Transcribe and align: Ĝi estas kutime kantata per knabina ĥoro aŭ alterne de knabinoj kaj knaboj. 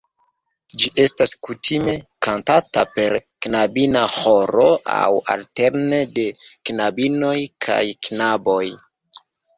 Ĝi 0.83 0.87
estas 1.01 1.33
kutime 1.47 1.93
kantata 2.27 2.85
per 2.95 3.17
knabina 3.47 4.03
ĥoro 4.15 4.67
aŭ 4.95 5.05
alterne 5.35 6.01
de 6.17 6.25
knabinoj 6.71 7.39
kaj 7.67 7.81
knaboj. 8.09 8.63